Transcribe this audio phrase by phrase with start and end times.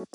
[0.00, 0.06] Yeah,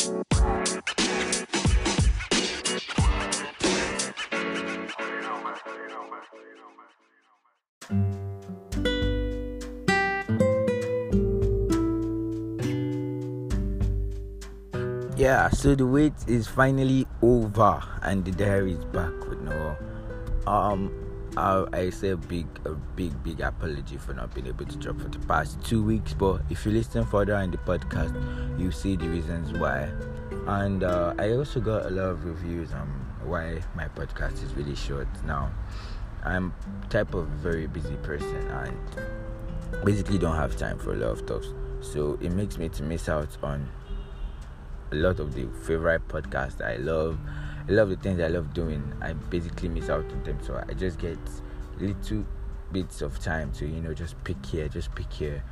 [15.49, 19.77] so the wait is finally over and the diary is back with no
[20.47, 21.04] um
[21.37, 24.99] I, I say a big a big big apology for not being able to drop
[24.99, 28.13] for the past two weeks but if you listen further in the podcast
[28.59, 29.89] you see the reasons why
[30.47, 32.87] and uh, I also got a lot of reviews on
[33.23, 35.51] why my podcast is really short now
[36.23, 36.53] I'm
[36.89, 41.47] type of very busy person and basically don't have time for a lot of talks
[41.81, 43.69] so it makes me to miss out on
[44.91, 47.17] a lot of the favorite podcasts I love.
[47.67, 48.93] Love the things I love doing.
[49.01, 51.17] I basically miss out on them, so I just get
[51.79, 52.25] little
[52.71, 55.43] bits of time to you know just pick here, just pick here.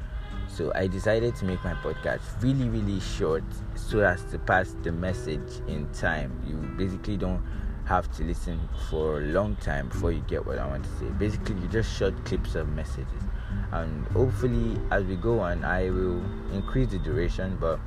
[0.48, 3.44] So I decided to make my podcast really, really short,
[3.76, 6.42] so as to pass the message in time.
[6.48, 7.44] You basically don't
[7.86, 11.06] have to listen for a long time before you get what I want to say.
[11.18, 13.24] Basically, you just short clips of messages,
[13.72, 16.22] and hopefully, as we go on, I will
[16.54, 17.80] increase the duration, but.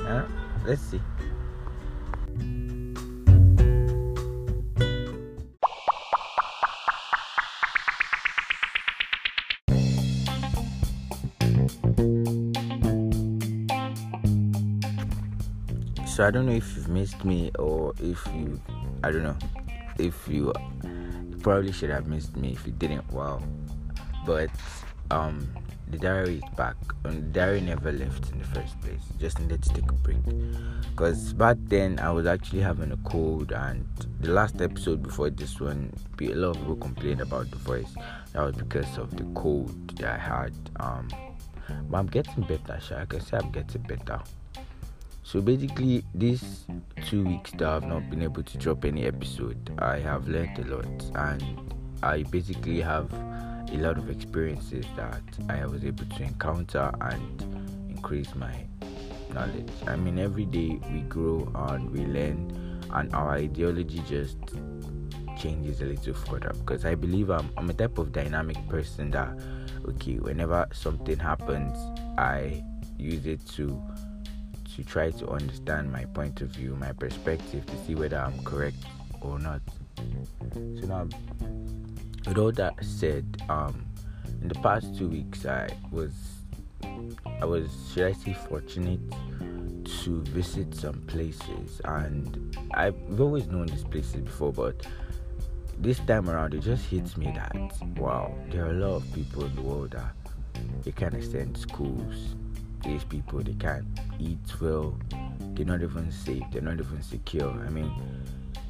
[0.00, 0.24] Uh,
[0.64, 1.00] let's see.
[16.20, 18.60] So I don't know if you've missed me or if you,
[19.02, 19.38] I don't know,
[19.98, 20.52] if you,
[21.40, 23.10] probably should have missed me if you didn't.
[23.10, 23.42] Wow,
[24.26, 24.50] but
[25.10, 25.48] um,
[25.88, 26.76] the diary is back.
[27.04, 29.00] And the diary never left in the first place.
[29.18, 30.18] Just needed to take a break.
[30.90, 33.88] Because back then i was actually having a cold and
[34.20, 37.94] the last episode before this one a lot of people complained about the voice.
[38.34, 40.52] That was because of the cold that i had.
[40.80, 41.08] Um
[41.88, 42.98] but i'm getting better sure.
[42.98, 44.20] i can say i'm getting better
[45.30, 46.66] so basically these
[47.06, 50.76] two weeks that i've not been able to drop any episode i have learned a
[50.76, 53.12] lot and i basically have
[53.72, 58.52] a lot of experiences that I was able to encounter and increase my
[59.32, 59.70] knowledge.
[59.86, 64.38] I mean, every day we grow and we learn, and our ideology just
[65.38, 69.38] changes a little further because I believe I'm, I'm a type of dynamic person that,
[69.88, 71.78] okay, whenever something happens,
[72.18, 72.64] I
[72.98, 73.80] use it to
[74.76, 78.76] to try to understand my point of view, my perspective, to see whether I'm correct
[79.20, 79.60] or not.
[80.80, 81.08] So now
[82.26, 83.84] with all that said, um,
[84.42, 86.12] in the past two weeks, I was,
[87.40, 89.00] I was, should I say, fortunate
[90.04, 94.86] to visit some places, and I've always known these places before, but
[95.78, 97.56] this time around, it just hits me that
[97.96, 100.14] wow, there are a lot of people in the world that
[100.84, 102.34] they can't extend schools.
[102.82, 103.86] These people they can't
[104.18, 104.98] eat well.
[105.54, 106.42] They're not even safe.
[106.52, 107.50] They're not even secure.
[107.50, 107.92] I mean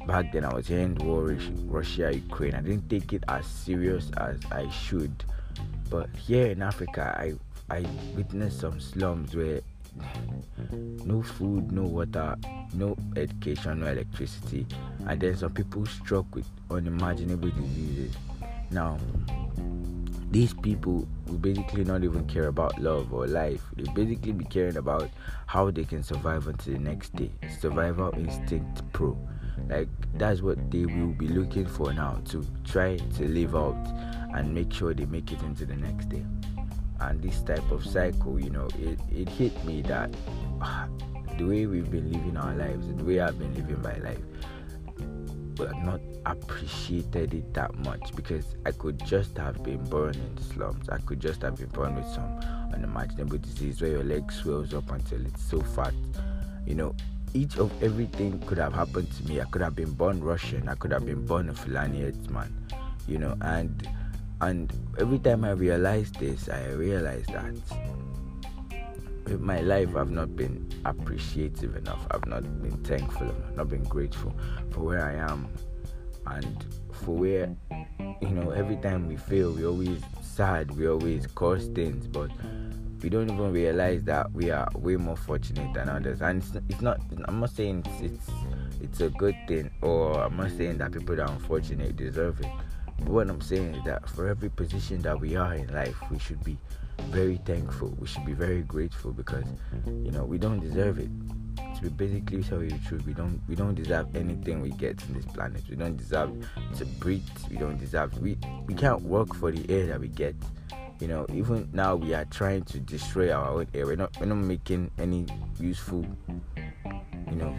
[0.07, 1.35] back then I was hearing war
[1.65, 2.55] Russia Ukraine.
[2.55, 5.23] I didn't take it as serious as I should.
[5.89, 7.33] But here in Africa, I
[7.69, 7.85] I
[8.15, 9.61] witnessed some slums where
[11.05, 12.35] no food, no water,
[12.73, 14.65] no education, no electricity,
[15.07, 18.15] and then some people struck with unimaginable diseases.
[18.71, 18.97] Now,
[20.31, 23.61] these people will basically not even care about love or life.
[23.75, 25.09] They basically be caring about
[25.45, 27.31] how they can survive until the next day.
[27.59, 29.17] Survival instinct pro.
[29.69, 33.75] Like that's what they will be looking for now to try to live out
[34.33, 36.23] and make sure they make it into the next day.
[37.01, 40.13] And this type of cycle, you know, it, it hit me that
[40.61, 40.87] uh,
[41.37, 44.21] the way we've been living our lives, the way I've been living my life,
[45.61, 50.89] but not appreciated it that much because I could just have been born in slums.
[50.89, 52.39] I could just have been born with some
[52.73, 55.93] unimaginable disease where your leg swells up until it's so fat.
[56.65, 56.95] You know,
[57.35, 59.39] each of everything could have happened to me.
[59.39, 60.67] I could have been born Russian.
[60.67, 62.51] I could have been born a Fulani man,
[63.07, 63.37] you know.
[63.41, 63.87] And
[64.41, 67.53] and every time I realize this, I realize that
[69.39, 72.05] my life, I've not been appreciative enough.
[72.11, 73.55] I've not been thankful enough.
[73.55, 74.33] Not been grateful
[74.71, 75.47] for where I am,
[76.27, 77.55] and for where
[78.21, 78.51] you know.
[78.51, 80.71] Every time we fail, we always sad.
[80.77, 82.31] We always cause things, but
[83.01, 86.21] we don't even realize that we are way more fortunate than others.
[86.21, 86.99] And it's, it's not.
[87.25, 88.29] I'm not saying it's, it's
[88.81, 92.51] it's a good thing, or I'm not saying that people that are unfortunate deserve it.
[92.99, 96.19] But what I'm saying is that for every position that we are in life, we
[96.19, 96.57] should be
[97.09, 97.95] very thankful.
[97.99, 99.45] We should be very grateful because
[99.85, 101.09] you know we don't deserve it.
[101.75, 105.01] To be basically tell you the truth, we don't we don't deserve anything we get
[105.07, 105.63] in this planet.
[105.69, 106.31] We don't deserve
[106.77, 107.23] to breathe.
[107.49, 110.35] We don't deserve we we can't work for the air that we get
[110.99, 114.27] you know even now we are trying to destroy our own air we're not we're
[114.27, 115.25] not making any
[115.59, 116.05] useful
[117.31, 117.55] you know,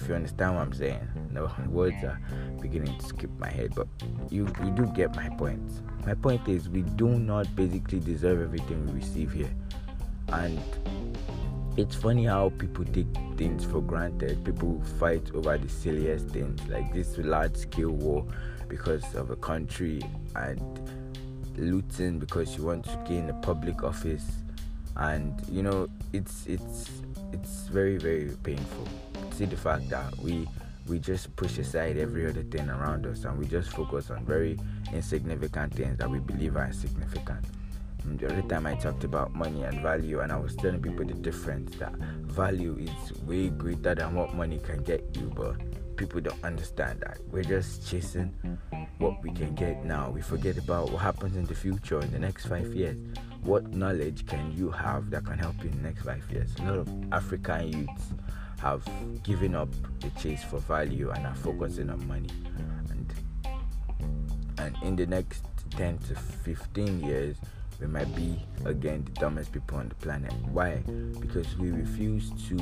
[0.00, 1.08] if you understand what I'm saying.
[1.32, 2.20] No words are
[2.60, 3.88] beginning to skip my head, but
[4.30, 5.62] you you do get my point.
[6.06, 9.54] My point is we do not basically deserve everything we receive here.
[10.28, 10.60] And
[11.76, 13.06] it's funny how people take
[13.36, 14.44] things for granted.
[14.44, 18.26] People fight over the silliest things, like this large scale war
[18.68, 20.00] because of a country
[20.36, 20.60] and
[21.56, 24.26] looting because you want to gain a public office
[24.98, 27.02] and you know it's it's
[27.32, 28.86] it's very very painful
[29.38, 30.46] see the fact that we
[30.88, 34.58] we just push aside every other thing around us and we just focus on very
[34.92, 37.44] insignificant things that we believe are insignificant
[38.16, 41.14] the other time I talked about money and value, and I was telling people the
[41.14, 45.56] difference that value is way greater than what money can get you, but
[45.96, 47.18] people don't understand that.
[47.30, 48.32] We're just chasing
[48.98, 50.10] what we can get now.
[50.10, 52.98] We forget about what happens in the future in the next five years.
[53.42, 56.50] What knowledge can you have that can help you in the next five years?
[56.60, 58.14] A lot of African youths
[58.58, 58.84] have
[59.22, 59.68] given up
[60.00, 62.28] the chase for value and are focusing on money.
[62.90, 63.14] And
[64.58, 67.36] and in the next 10 to 15 years,
[67.80, 70.32] we might be again the dumbest people on the planet.
[70.50, 70.82] Why?
[71.20, 72.56] Because we refuse to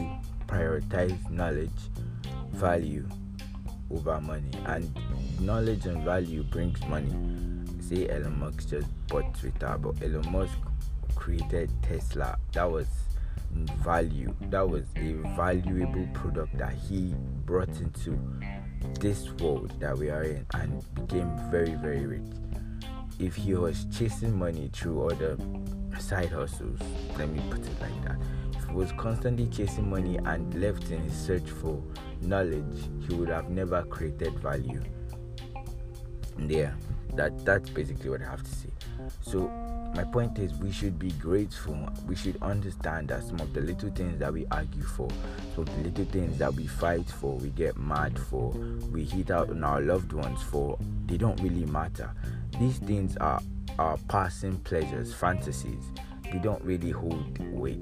[0.47, 1.71] prioritize knowledge,
[2.53, 3.09] value
[3.91, 4.91] over money, and
[5.41, 7.15] knowledge and value brings money.
[7.81, 10.59] Say Elon Musk just bought Twitter, but Elon Musk
[11.15, 12.37] created Tesla.
[12.53, 12.89] That was
[13.85, 14.35] value.
[14.51, 17.15] That was a valuable product that he
[17.45, 18.19] brought into
[19.01, 22.23] this world that we are in and became very, very rich
[23.19, 25.37] if he was chasing money through other
[25.99, 26.79] side hustles,
[27.17, 28.19] let me put it like that,
[28.57, 31.83] if he was constantly chasing money and left in his search for
[32.21, 34.83] knowledge, he would have never created value.
[36.39, 36.73] Yeah,
[37.15, 38.69] that that's basically what I have to say.
[39.21, 39.49] So
[39.95, 41.89] my point is we should be grateful.
[42.07, 45.09] We should understand that some of the little things that we argue for,
[45.55, 48.51] some of the little things that we fight for, we get mad for,
[48.93, 52.11] we hit out on our loved ones for, they don't really matter
[52.59, 53.41] these things are
[53.79, 55.85] are passing pleasures, fantasies.
[56.33, 57.79] They don't really hold weight.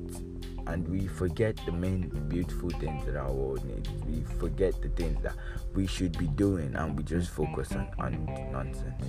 [0.66, 3.88] And we forget the main beautiful things that our world needs.
[4.06, 5.34] We forget the things that
[5.75, 9.05] we should be doing and we just focus on, on nonsense.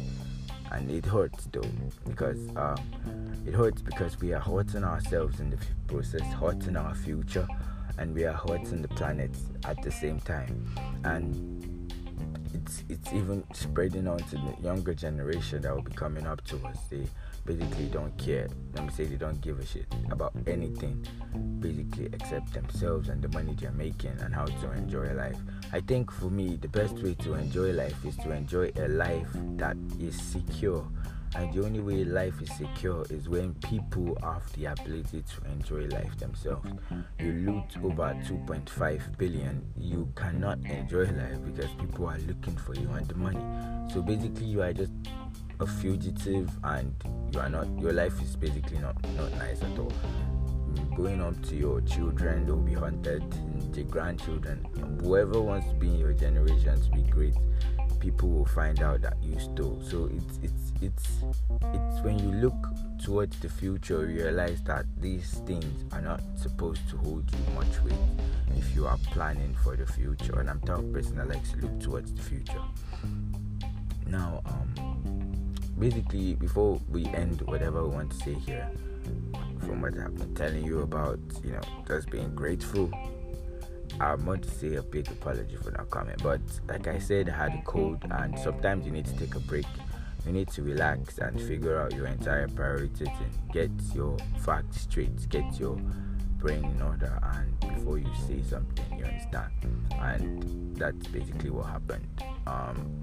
[0.72, 1.62] And it hurts though,
[2.06, 2.76] because um,
[3.46, 5.58] it hurts because we are hurting ourselves in the
[5.88, 7.48] process, hurting our future,
[7.98, 9.32] and we are hurting the planet
[9.64, 10.66] at the same time.
[11.04, 11.86] And
[12.54, 16.58] it's it's even spreading on to the younger generation that will be coming up to
[16.66, 16.78] us.
[16.90, 17.06] They
[17.46, 18.48] basically don't care.
[18.74, 21.06] Let me say they don't give a shit about anything,
[21.60, 25.38] basically except themselves and the money they're making and how to enjoy life.
[25.72, 29.30] I think for me, the best way to enjoy life is to enjoy a life
[29.58, 30.86] that is secure
[31.36, 35.86] and the only way life is secure is when people have the ability to enjoy
[35.88, 36.70] life themselves.
[37.20, 42.90] You loot over 2.5 billion, you cannot enjoy life because people are looking for you
[42.92, 43.92] and the money.
[43.94, 44.92] So basically, you are just
[45.60, 46.94] a fugitive and
[47.32, 49.92] you are not, your life is basically not, not nice at all.
[50.96, 53.24] Going up to your children, they'll be hunted,
[53.74, 54.66] the grandchildren,
[55.02, 57.36] whoever wants to be in your generation to be great
[58.06, 59.82] people will find out that you stole.
[59.90, 61.08] So it's it's it's
[61.74, 62.54] it's when you look
[63.04, 67.82] towards the future, you realize that these things are not supposed to hold you much
[67.84, 67.94] weight
[68.58, 70.40] if you are planning for the future.
[70.40, 72.62] And I'm talking person that likes to look towards the future.
[74.08, 74.95] Now, um,
[75.78, 78.70] basically, before we end whatever we want to say here,
[79.60, 82.92] from what I've been telling you about, you know, just being grateful
[84.00, 87.38] I want to say a big apology for not coming, but like I said, I
[87.38, 89.66] had a cold, and sometimes you need to take a break.
[90.26, 95.30] You need to relax and figure out your entire priorities and get your facts straight,
[95.30, 95.78] get your
[96.40, 99.52] brain in order, and before you say something, you understand.
[99.94, 102.24] And that's basically what happened.
[102.48, 103.02] Um,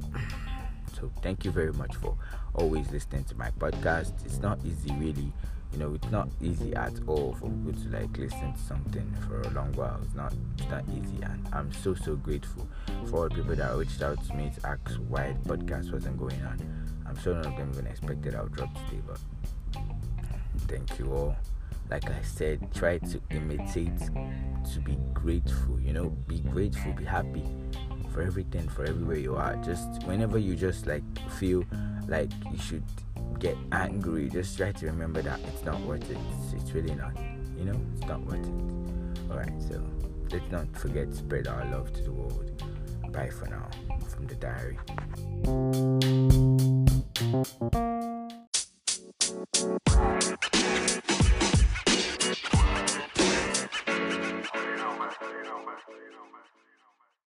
[0.95, 2.17] so thank you very much for
[2.55, 4.13] always listening to my podcast.
[4.25, 5.33] It's not easy, really.
[5.73, 9.41] You know it's not easy at all for people to like listen to something for
[9.41, 9.99] a long while.
[10.05, 11.23] It's not it's not easy.
[11.23, 12.69] And i'm so so grateful
[13.07, 16.43] for all people that reached out to me to ask why the podcast wasn't going
[16.43, 16.59] on.
[17.07, 19.19] I'm sure none of them even expected i'll drop today but
[20.69, 21.37] thank you all.
[21.91, 23.99] Like i said try to imitate
[24.73, 27.45] to be grateful you know be grateful be happy
[28.13, 31.03] for everything for everywhere you are just whenever you just like
[31.39, 31.65] feel
[32.09, 32.83] like you should
[33.39, 36.17] get angry, just try to remember that it's not worth it.
[36.39, 37.17] It's, it's really not.
[37.59, 39.31] You know, it's not worth it.
[39.31, 39.83] Alright, so
[40.31, 42.63] let's not forget to spread our love to the world.
[43.11, 43.69] Bye for now
[44.09, 44.79] from the diary.